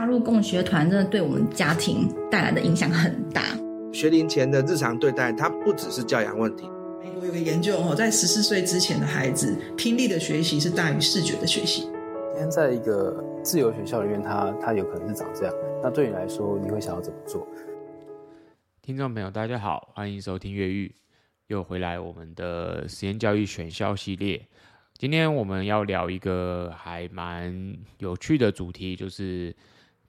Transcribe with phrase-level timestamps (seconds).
[0.00, 3.42] 加入共学团，真的对我们家庭带来的影响很大。
[3.92, 6.70] 学龄前的日常对待，它不只是教养问题。
[7.02, 11.82] 美国有个研究哦，在十四岁之前的孩子，听力的学习是大于视觉的学习。
[11.82, 15.54] 今天在一个自由学校里面，他他有可能是长这样。
[15.82, 17.46] 那对你来说，你会想要怎么做？
[18.80, 20.94] 听众朋友，大家好，欢迎收听越狱，
[21.48, 24.48] 又回来我们的实验教育选校系列。
[24.96, 29.54] 今天我们要聊一个还蛮有趣的主题，就是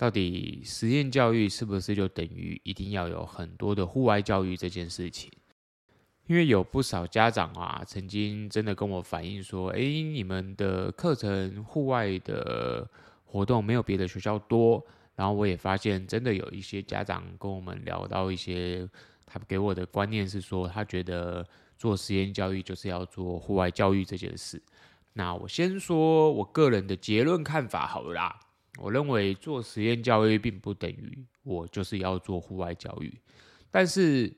[0.00, 5.30] 到底实验教育是不是就等于一定要有很多的户外教育这件事情？
[6.26, 12.88] 因为有不少家长啊，曾经真的跟我反映说：“诶，你们的课程户外的
[13.26, 14.82] 活动没有别的学校多。”
[15.14, 18.88] 然后我也发现，真的有一些家长跟我们聊到一些，
[19.26, 21.46] 他给我的观念是说，他觉得
[21.76, 24.62] 做实验教育就是要做户外教育这件事。
[25.12, 28.40] 那我先说我个人的结论看法好了啦。
[28.80, 33.20] 我认为做实验教育并不等于我就是要做户外教育，
[33.70, 34.34] 但是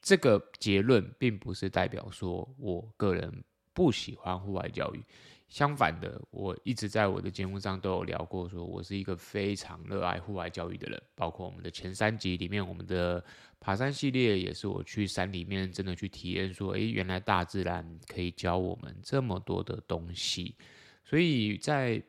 [0.00, 5.04] 这个结论并不是代表说我个人不喜欢户外教育。
[5.48, 11.00] 相反的，我一直在我的节目上都有聊过，说我是一个非常热爱户外教育的人。
[11.14, 13.24] 包括我们的前三集里面，我们的
[13.60, 20.56] 爬山系列也是我去山里面真的去体验，说，诶，原来大自然可以教我们这么多的东西。
[21.04, 22.02] 所以在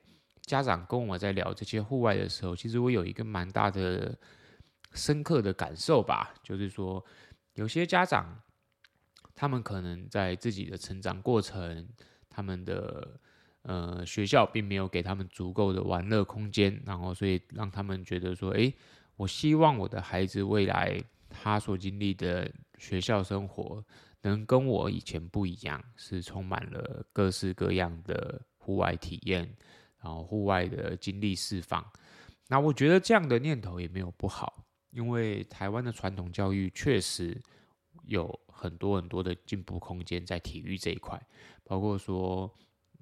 [0.48, 4.18] 家长跟我在聊这些户外的时候，其实我有一个蛮大的
[4.94, 7.04] 深刻的感受吧，就是说，
[7.54, 8.42] 有些家长
[9.36, 11.88] 他们可能在自己的成长过程，
[12.30, 13.20] 他们的
[13.64, 18.74] 呃，学校并没有给他们足够的玩乐空间，然后所以让他们觉得说，诶，
[19.18, 20.98] 我希望我的孩子未来
[21.30, 23.84] 他所经历的学校生活
[24.22, 29.54] 能跟我以前不一样，是充满了各式各样的户外体验，
[30.02, 31.86] 然后户外的精力释放。
[32.48, 37.40] 那我觉得这样的念头也没有不好，因为台湾的传统教育确实
[38.06, 41.22] 有很多很多的进步空间在体育这一块，
[41.64, 42.54] 包括说，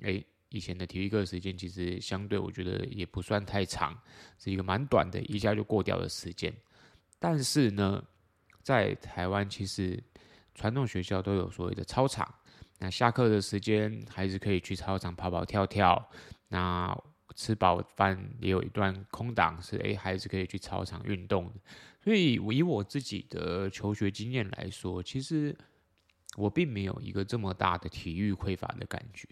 [0.01, 0.25] 诶。
[0.49, 3.99] 以前的体育课时间其实相对，我觉得也不算太长，
[4.37, 6.53] 是一个蛮短的，一下就过掉的时间。
[7.19, 8.01] 但是呢，
[8.63, 10.01] 在台湾其实
[10.53, 12.33] 传统学校都有所谓的操场，
[12.79, 16.09] 那下课的时间还是可以去操场跑跑跳跳，
[16.47, 16.97] 那
[17.35, 21.51] 吃饱饭也有一段空档是诶，孩子可以去操场运动。
[22.01, 25.55] 所以以我自己的求学经验来说，其实
[26.37, 29.27] 我并没有一个这么大的体育匮乏的感觉。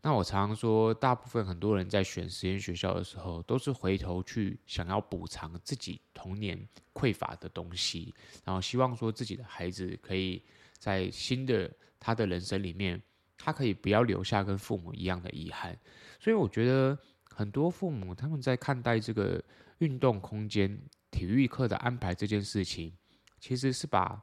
[0.00, 8.14] 那我常常说，大部分很多人在选实验学校的时候，都是回头去想要补偿自己童年匮乏的东西，
[8.44, 10.42] 然后希望说自己的孩子可以
[10.78, 11.68] 在新的
[11.98, 13.02] 他的人生里面，
[13.38, 15.78] 他可以不要留下跟父母一样的遗憾。
[16.20, 16.98] 所以我觉得
[17.30, 19.42] 很多父母他们在看待这个
[19.78, 20.78] 运动空间、
[21.10, 22.92] 体育课的安排这件事情，
[23.40, 24.20] 其实是把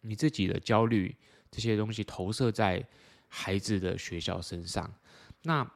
[0.00, 1.14] 你自己的焦虑
[1.50, 2.86] 这些东西投射在。
[3.28, 4.90] 孩子的学校身上，
[5.42, 5.68] 那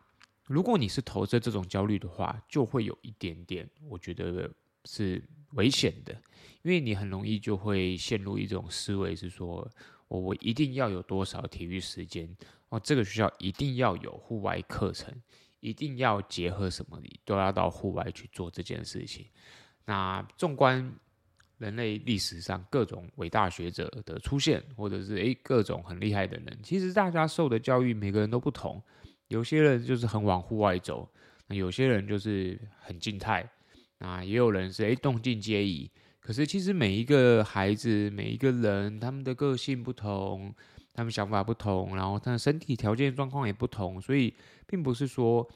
[0.47, 4.49] 如果你是投射这种焦虑的话，就会有一点点，我觉得
[4.85, 5.21] 是
[5.55, 6.15] 危险的，
[6.63, 9.69] 因为你很容易就会陷入一种思维，是说
[10.07, 12.35] 我我一定要有多少体育时间
[12.71, 15.15] 哦，这个学校一定要有户外课程，
[15.61, 19.27] 一定要结合什么，你都要到户外去做这件事情。
[19.85, 20.93] 那纵观。
[21.61, 28.83] 人类历史上各种伟大学者的出现，或者是诶各种很厉害的人，其实大家受的教育每个人都不同。
[29.29, 31.07] 有些人就是很往户外走，
[31.49, 33.47] 那有些人就是很静态，
[33.99, 35.91] 啊，也有人是诶动静皆宜。
[36.19, 40.55] 可是其实每一个孩子，每一个人，他们的个性不同，
[41.01, 44.35] 他们想法不同，然后他的身体条件状况也不同，所以
[44.67, 45.49] 并不是说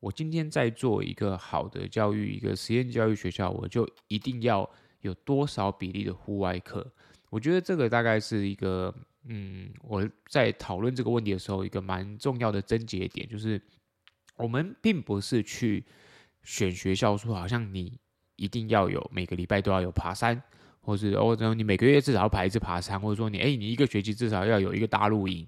[0.00, 4.68] 我今天在做一个好的教育，一个实验教育学校，我就一定要。
[5.02, 6.84] 有多少比例的户外课？
[7.30, 8.92] 我觉得这个大概是一个，
[9.28, 13.60] 嗯，我在讨论这个问题的时候，一个蛮重要的症结点，就是
[14.36, 15.84] 我们并不是去
[16.42, 18.00] 选学校说，好像你
[18.34, 20.42] 一定要有每个礼拜都要有爬山，
[20.86, 25.46] 或是哦，你每个月至少要爬一次爬山，或者说你哎，你一个学期至少要有一个大露营。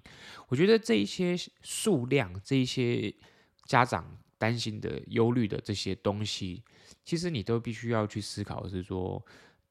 [0.48, 3.14] 我觉得这一些数量，这一些
[3.66, 4.04] 家长
[4.36, 6.62] 担心的、忧虑的这些东西，
[7.04, 9.24] 其实你都必须要去思考，是说。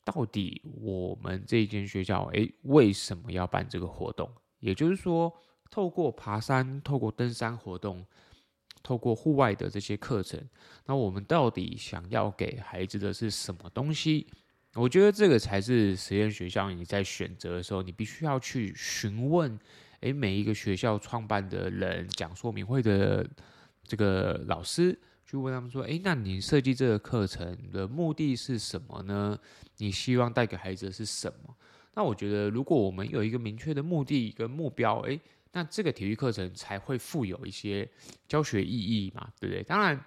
[0.08, 4.32] 到底我们这一间学校，诶，为什么要办这个活动？
[4.62, 5.30] 也就是说，
[5.70, 8.06] 透过爬山、透过登山活动、
[8.82, 10.42] 透过户外的这些课程，
[10.86, 14.28] 那我们到底想要给孩子的是什么东西？
[14.78, 19.60] 我觉得这个才是实验学校你在选择的时候，你必须要去询问，
[20.02, 23.28] 诶，每一个学校创办的人、讲说明会的
[23.84, 24.98] 这个老师。
[25.30, 29.38] 去问他们说：“诶，那你设计这个课程的目的是什么呢？
[29.76, 31.54] 你希望带给孩子的是什么？”
[31.96, 35.20] 那我觉得，如果我们有一个明确的目的跟目标，诶，
[35.52, 37.86] 那这个体育课程才会富有一些
[38.26, 39.62] 教学意义嘛，对不对？
[39.64, 40.02] 当然，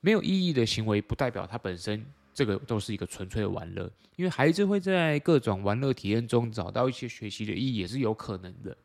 [0.00, 2.02] 没有意义的行为不代表它本身
[2.36, 8.76] 这个都是一个纯粹的玩乐，因为孩子会在各种玩乐体验中找到一些学习的意义，也是有可能的。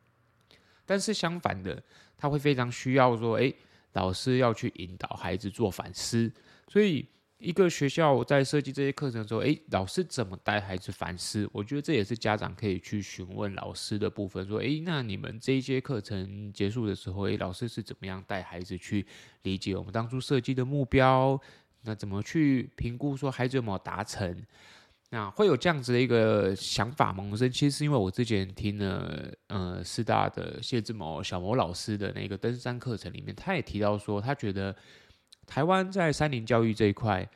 [0.85, 1.83] 但是相反的，
[2.17, 3.53] 他会非常需要说，诶，
[3.91, 6.31] 老师要去引导孩子做反思。
[6.69, 7.05] 所以，
[7.39, 11.49] 一个学校在设计这些课程的时候，诶，老师怎么带孩子反思？
[11.51, 14.47] 我觉得这也是家长可以去询问老师的部分。
[14.47, 19.05] 说，诶，那你们这一节课程结束的时候，诶，老师是怎么样带孩子去
[19.43, 21.37] 理解我们当初设计的目标？
[21.83, 24.45] 那怎么去评估说孩子有没有达成？
[25.13, 34.73] 那会有这样子的一个想法萌生，其实是因为我之前听了呃师大的谢志谋小谋老师的那个登山课程里面，他也提到说，他觉得
[35.45, 37.29] 台湾在山林教育这一块，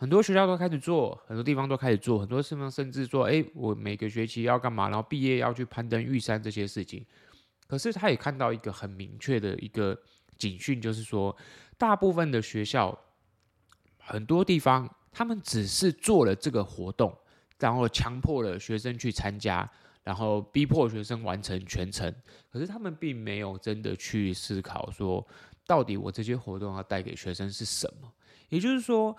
[0.00, 7.06] 很多学校都开始做，很多地方都开始做，很多地方甚至说，哎，我每个学期要干嘛，然后毕业要去攀登玉山这些事情。
[7.68, 9.96] 可是他也看到一个很明确的一个
[10.36, 11.34] 警讯，就是说，
[11.78, 12.98] 大部分的学校，
[14.04, 14.88] 很多地方。
[15.16, 17.16] 他们只是做了这个活动，
[17.60, 19.70] 然后强迫了学生去参加，
[20.02, 22.12] 然后逼迫学生完成全程。
[22.50, 25.24] 可是他们并没有真的去思考说，
[25.68, 28.12] 到底我这些活动要带给学生是什么？
[28.48, 29.16] 也就是说，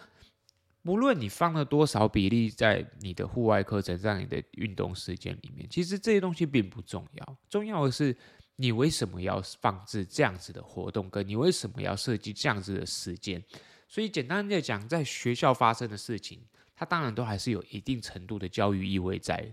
[0.83, 7.37] 不论你放了多少比例在你的户外课程，在你的运动时间里面，其实这些东西并不重要。
[7.49, 8.13] 重要的是
[8.57, 13.41] 你为什么要放置这样子的活动，跟你为什么要设计这样子的时间。
[13.87, 16.39] 所以简单的讲，在学校发生的事情，
[16.75, 19.49] 它当然都还是有一定程度的教育意味在。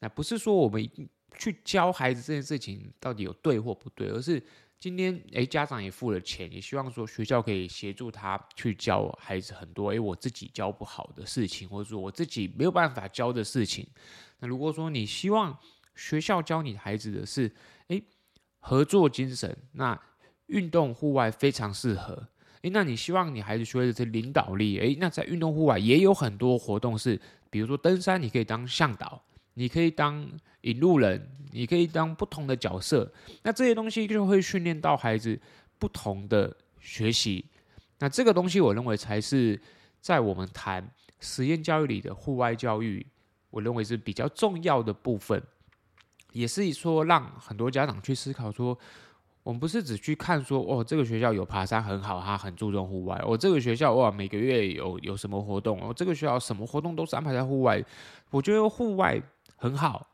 [0.00, 0.86] 那不是说我们
[1.38, 4.42] 去教孩子这件事情到底有对或不对，而是
[4.78, 13.86] 今天诶，家长也付了钱，也希望说学校可以协助他去教孩子很多诶，我自己教不好的事情，或者说我自己没有办法教的事情。
[14.40, 15.58] 那如果说你希望
[15.94, 17.50] 学校教你孩子的是
[17.88, 18.02] 诶，
[18.58, 19.98] 合作精神，那
[20.46, 22.28] 运动户外非常适合。
[22.62, 24.78] 诶，那你希望你孩子学的是领导力？
[24.78, 27.20] 诶，那在运动户外也有很多活动是，
[27.50, 29.22] 比如说登山，你可以当向导，
[29.54, 30.26] 你可以当
[30.62, 33.12] 引路人，你可以当不同的角色。
[33.42, 35.38] 那这些东西就会训练到孩子
[35.78, 37.44] 不同的学习。
[37.98, 39.60] 那这个东西，我认为才是
[40.00, 43.06] 在我们谈实验教育里的户外教育，
[43.50, 45.42] 我认为是比较重要的部分，
[46.32, 48.78] 也是说让很多家长去思考说。
[49.46, 53.16] 我们不是只去看说哦，这个学校有爬山很好，他很注重户外。
[53.24, 55.80] 我、这个学校哇，每个月有有什么活动？
[55.80, 57.80] 哦，这个学校什么活动都是安排在户外。
[58.30, 59.22] 我觉得户外
[59.54, 60.04] 很好，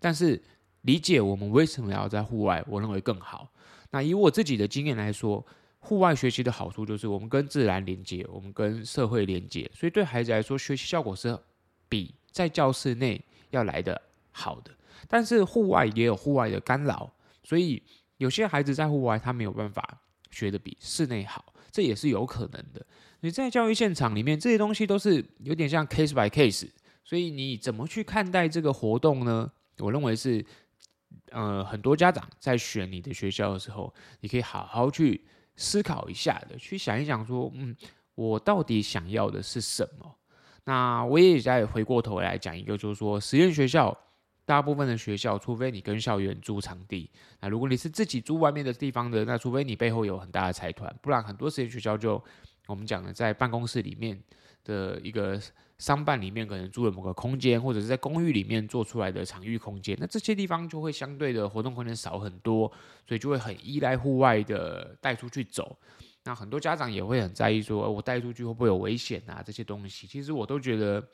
[0.00, 0.42] 但是
[0.80, 3.46] 理解我们为什么要在户外，我认为更好。
[3.90, 5.44] 那以我自己的经验来说，
[5.80, 11.38] 户外学习的好处就是我们跟自然连接，我们跟社会连接，所以对孩子来说，学习效果是
[11.90, 14.00] 比在教室内要来得
[14.32, 14.70] 好的。
[15.06, 17.12] 但是户外也有户外的干扰，
[17.42, 17.82] 所以。
[18.18, 20.00] 有些孩子在户外，他没有办法
[20.30, 22.86] 学的比室内好，这也是有可能的。
[23.20, 26.68] 你在教育现场里面，这些东西都是有点像 case by case，
[27.04, 29.50] 所以你怎么去看待这个活动呢？
[29.78, 30.44] 我认为是，
[31.30, 35.24] 呃，很多家长在选你的学校的时候，你可以好好去
[35.56, 37.74] 思考一下的，去想一想说，嗯，
[38.14, 40.16] 我到底想要的是什么？
[40.64, 43.96] 那我也再回过头来讲一个，就是说实验学校。
[44.48, 52.18] 大部分的学校，除非你跟校园租场地，那如果你是自己租外面的地方的，那除非你背后有很大的财团，不然很多实验学校就
[52.66, 54.18] 我们讲的在办公室里面
[54.64, 55.38] 的一个
[55.76, 62.72] 商办里面，可能租了某个空间，或者是在公寓里面做出来的场域空间，那这些地方就会相对的活动空间少很多，
[63.06, 65.78] 所以就会很依赖户外的带出去走。
[66.24, 69.42] 那很多家长也会很在意说，我带出去会不会有危险啊？
[69.44, 71.06] 这些东西，其实我都觉得。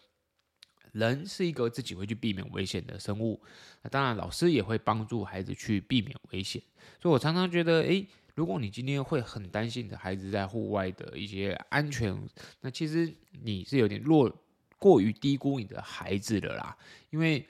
[0.94, 3.40] 人是一个自己会去避免危险的生物，
[3.82, 6.62] 那当然老师也会帮助孩子去避免危险。
[7.02, 12.16] 所以我常常觉得，诶，如果你今天会很担心你的孩子在户外的一些安全，
[12.60, 14.32] 那其实你是有点弱，
[14.78, 16.76] 过于低估你的孩子了啦。
[17.10, 17.44] 因为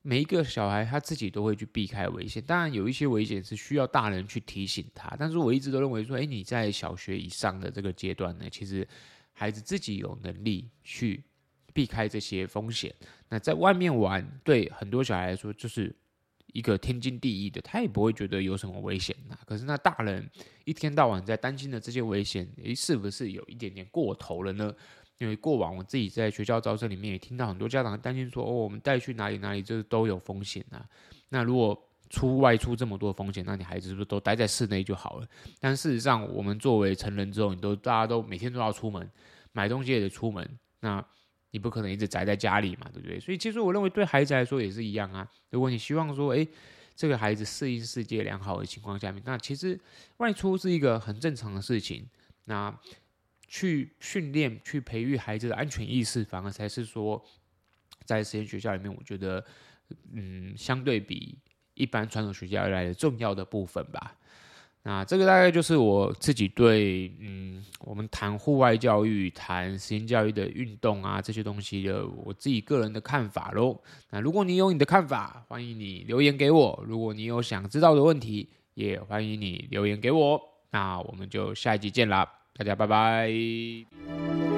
[0.00, 5.14] 每一个小孩他自己都会去避开危险，当然有一些危险是需要大人去提醒他。
[5.18, 8.88] 但是我一直都认为说，诶，你在小学以上的这个阶段呢，其实
[9.34, 11.22] 孩子自己有能力去。
[11.76, 12.90] 避开这些风险，
[13.28, 15.94] 那在外面玩，对很多小孩来说就是
[16.54, 19.36] 一个天经地义的，他也不会觉得有什么危险呐。
[19.44, 20.26] 可是那大人
[20.64, 24.74] 一天到晚在担心的这些危险，诶，是不是有一点点过头了呢？
[25.18, 30.82] 因为过往我自己在学校招生里面也听到很多家长担心说，哦，我们带去哪里哪里，就是都有风险呐。
[31.28, 31.78] 那如果
[32.08, 35.28] 出外出这么多风险，那你孩子是不是都待在室内就好了？
[35.60, 39.06] 但事实上，我们作为成人之后，你都大家都每天都要出门
[39.52, 40.48] 买东西也得出门，
[40.80, 41.04] 那
[41.56, 43.18] 你不可能一直宅在家里嘛，对不对？
[43.18, 45.26] 所以其实我认为对孩子来说也是一样啊。
[45.48, 46.46] 如果你希望说，诶，
[46.94, 49.80] 这个孩子适应世界良好的情况下面，那其实
[50.18, 52.06] 外出是一个很正常的事情。
[52.44, 52.78] 那
[53.48, 57.24] 去训练、去培育孩子的安全意识，反而才是说
[58.04, 59.42] 在实验学校里面，我觉得，
[60.12, 61.38] 嗯，相对比。
[61.72, 64.16] 一般传统学校来的重要的部分吧，
[64.88, 73.76] 那这个大概就是我自己对嗯，我们谈户外教育、谈时间教育的运动啊这些东西的我自己个人的看法喽。
[74.10, 80.40] 那如果你有你的看法，欢迎你留言给我；如果你有想知道的问题，也欢迎你留言给我。
[80.70, 82.24] 那我们就下一集见啦，
[82.56, 84.55] 大家拜拜。